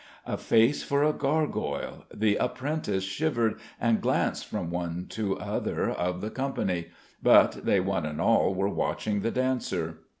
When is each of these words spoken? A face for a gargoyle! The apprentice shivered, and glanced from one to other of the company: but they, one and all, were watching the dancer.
A 0.25 0.35
face 0.35 0.81
for 0.81 1.03
a 1.03 1.13
gargoyle! 1.13 2.05
The 2.11 2.35
apprentice 2.37 3.03
shivered, 3.03 3.59
and 3.79 4.01
glanced 4.01 4.47
from 4.47 4.71
one 4.71 5.05
to 5.09 5.37
other 5.37 5.91
of 5.91 6.21
the 6.21 6.31
company: 6.31 6.87
but 7.21 7.63
they, 7.65 7.79
one 7.79 8.07
and 8.07 8.19
all, 8.19 8.55
were 8.55 8.67
watching 8.67 9.19
the 9.21 9.29
dancer. 9.29 9.99